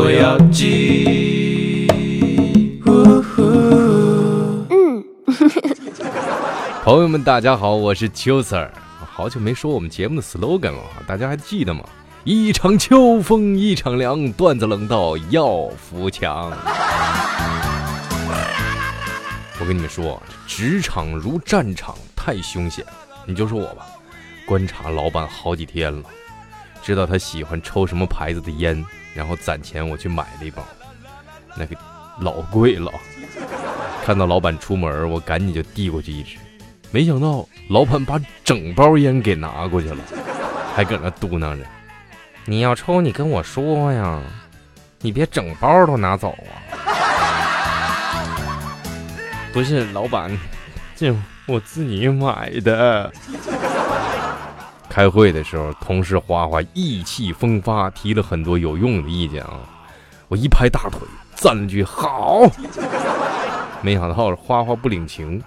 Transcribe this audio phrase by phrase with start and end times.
[0.00, 1.86] 做要记。
[4.70, 5.04] 嗯，
[6.82, 8.70] 朋友们，大家好，我是秋 Sir。
[8.98, 11.84] 好久没说我们节目的 slogan 了，大家还记得吗？
[12.24, 16.50] 一场秋风一场凉，段子冷到要扶墙。
[19.60, 22.82] 我跟你们说，职场如战场，太凶险。
[23.26, 23.84] 你就说我吧，
[24.46, 26.02] 观察老板好几天了，
[26.82, 28.84] 知道他喜欢抽什么牌子的烟，
[29.14, 30.62] 然后攒钱我去买了一包，
[31.56, 31.76] 那个
[32.20, 32.90] 老贵了。
[34.04, 36.36] 看到老板出门，我赶紧就递过去一支，
[36.90, 39.98] 没想到老板把整包烟给拿过去了，
[40.74, 41.64] 还搁那嘟囔着
[42.46, 44.20] ：“你要抽，你跟我说呀，
[45.00, 46.50] 你别整包都拿走啊。”
[49.52, 50.36] 不是老板，
[50.96, 51.14] 这
[51.46, 53.12] 我自己买的。
[54.90, 59.60] 开会的时候，同事花花意气风发，提了很多有用的意见啊。
[60.26, 61.00] 我一拍大腿，
[61.36, 62.40] 赞了句好。
[63.80, 65.40] 没想到花花不领情，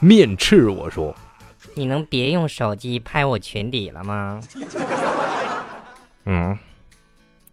[0.00, 1.14] 面斥我说
[1.74, 4.40] ：“你能别用手机拍我裙底了吗？”
[6.26, 6.58] 嗯，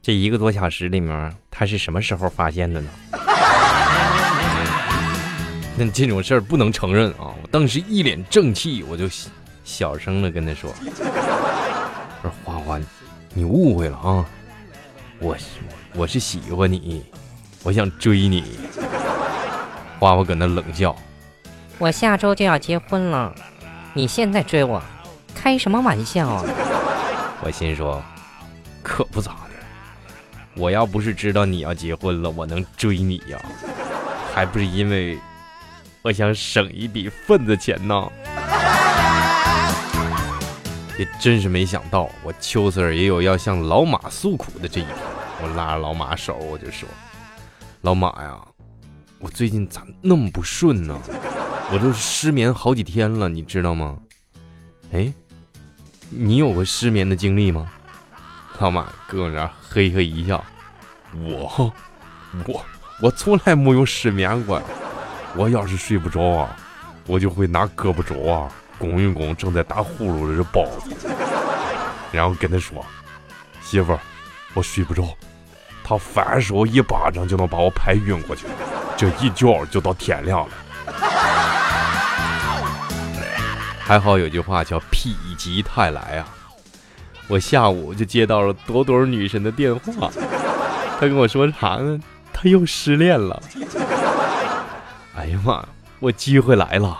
[0.01, 2.89] 这一个多小时里面，他是什么时候发现的呢？
[5.77, 7.35] 那这种事儿不能承认啊！
[7.41, 9.07] 我当时一脸正气，我就
[9.63, 11.34] 小声的跟他说：“我
[12.25, 12.79] 说花花，
[13.33, 14.25] 你误会了啊！
[15.19, 15.37] 我
[15.93, 17.05] 我是喜欢你，
[17.61, 18.57] 我想追你。”
[19.99, 20.95] 花花搁那冷笑
[21.77, 23.33] ：“我下周就要结婚了，
[23.93, 24.81] 你现在追我，
[25.35, 26.43] 开什么玩笑啊？”
[27.43, 28.01] 我心说
[28.81, 29.51] ：“可不咋的，
[30.55, 33.39] 我要不是知道你要结婚了，我能追你呀？
[34.33, 35.19] 还不是因为……”
[36.01, 38.11] 我想省一笔份子钱呢，
[40.97, 44.95] 也真是没想到，我秋 Sir 也有要向老马诉苦的这一天。
[45.41, 46.87] 我拉着老马手，我就说
[47.81, 48.39] ：“老马呀，
[49.19, 50.97] 我最近咋那么不顺呢？
[51.71, 53.97] 我都失眠好几天了，你知道吗？”
[54.93, 55.11] 哎，
[56.09, 57.69] 你有过失眠的经历吗？
[58.59, 60.41] 老马搁我那嘿嘿一笑
[61.13, 61.73] ：“我，
[62.47, 62.65] 我，
[63.01, 64.61] 我从来没有失眠过。”
[65.35, 66.55] 我要是睡不着啊，
[67.07, 71.09] 我就会拿胳膊肘啊拱一拱正在打呼噜的这包子，
[72.11, 72.85] 然后跟他说
[73.61, 73.99] ：“媳妇儿，
[74.53, 75.07] 我睡不着。”
[75.83, 78.45] 他反手一巴掌就能把我拍晕过去，
[78.97, 80.53] 这一觉就到天亮了。
[83.79, 86.27] 还好有句话叫“否极泰来”啊！
[87.27, 90.09] 我下午就接到了朵朵女神的电话，
[90.99, 91.99] 她跟我说啥呢？
[92.33, 93.41] 她又失恋了。
[95.15, 95.65] 哎呀妈呀！
[95.99, 96.99] 我机会来了，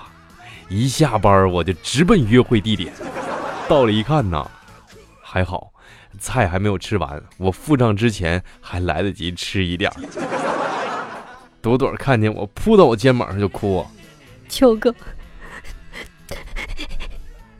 [0.69, 2.93] 一下班我就直奔约会地点。
[3.67, 4.49] 到了一看呐，
[5.21, 5.71] 还好
[6.19, 9.91] 菜还没有吃完，我付账之前还来得及吃一点。
[11.61, 13.85] 朵朵看见我，扑到我肩膀上就哭
[14.47, 14.93] ：“秋哥，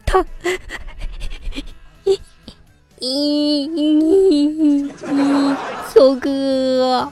[0.06, 0.24] 他，
[5.92, 7.12] 秋哥。”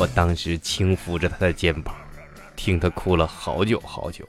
[0.00, 1.94] 我当时轻抚着他的肩膀，
[2.58, 4.26] 听他哭了好久好久，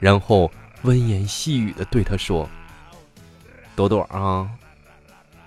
[0.00, 0.50] 然后
[0.82, 2.48] 温言细语的对他说
[3.76, 4.50] ：“朵朵啊，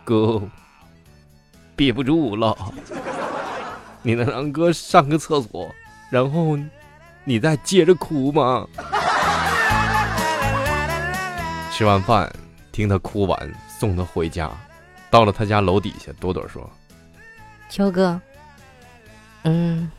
[0.06, 0.42] 哥
[1.76, 2.58] 憋不住了，
[4.02, 5.70] 你能让哥上个厕所，
[6.10, 6.58] 然后
[7.26, 8.66] 你再接着哭吗？”
[11.70, 12.34] 吃完饭，
[12.72, 14.50] 听他哭完，送他回家，
[15.12, 16.68] 到了他家楼底下，朵朵说
[17.68, 18.20] ：“秋哥。”
[19.44, 19.92] 嗯，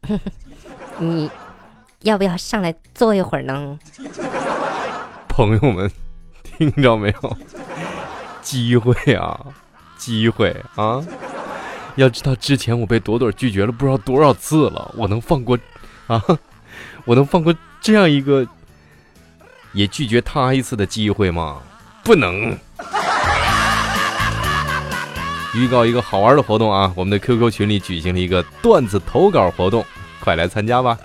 [0.98, 1.30] 你
[2.02, 3.78] 要不要上来坐一会儿呢？
[5.28, 5.90] 朋友们，
[6.42, 7.36] 听着没有？
[8.40, 9.38] 机会啊，
[9.98, 11.04] 机会啊！
[11.96, 15.58] 要知道之前我被朵朵拒绝了不知道多少次了，我能放过
[16.06, 16.22] 啊？
[17.04, 18.46] 我能放过这样一个
[19.72, 21.58] 也拒绝他一次的机会吗？
[22.04, 22.56] 不能。
[25.54, 26.92] 预告一个好玩的活动啊！
[26.94, 29.84] 我们的 QQ 群里举行了一个段子投稿活动，
[30.26, 30.98] 快来参加吧！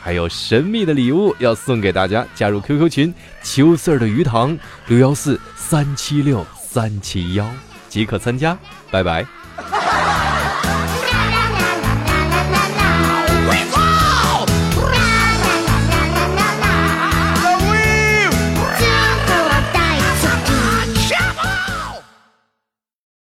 [0.00, 3.12] 还有神秘的礼物要送给大家，加入 QQ 群
[3.42, 4.56] 秋四儿的鱼塘
[4.86, 7.44] 六幺四三七六三七幺
[7.88, 8.56] 即可参加，
[8.92, 9.39] 拜拜。